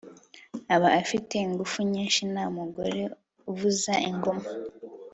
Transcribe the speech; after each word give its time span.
aba 0.75 0.89
afite 1.01 1.33
ingufu 1.45 1.77
nyinshi, 1.91 2.21
nta 2.33 2.45
mugore 2.57 3.01
uvuza 3.51 3.93
ingoma 4.09 4.47